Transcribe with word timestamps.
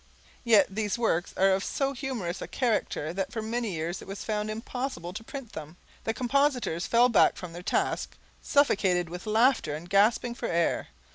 Yet 0.43 0.65
these 0.67 0.97
works 0.97 1.31
are 1.37 1.51
of 1.51 1.63
so 1.63 1.93
humorous 1.93 2.41
a 2.41 2.47
character 2.47 3.13
that 3.13 3.31
for 3.31 3.39
many 3.43 3.73
years 3.73 4.01
it 4.01 4.07
was 4.07 4.23
found 4.23 4.49
impossible 4.49 5.13
to 5.13 5.23
print 5.23 5.51
them. 5.53 5.77
The 6.05 6.13
compositors 6.15 6.87
fell 6.87 7.07
back 7.07 7.35
from 7.35 7.53
their 7.53 7.61
task 7.61 8.17
suffocated 8.41 9.09
with 9.09 9.27
laughter 9.27 9.75
and 9.75 9.87
gasping 9.87 10.33
for 10.33 10.47
air. 10.47 10.87